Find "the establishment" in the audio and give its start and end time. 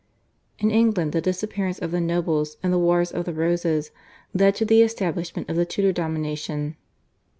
4.65-5.47